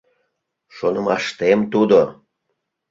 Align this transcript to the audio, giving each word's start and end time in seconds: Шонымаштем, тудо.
Шонымаштем, 0.75 1.59
тудо. 1.73 2.01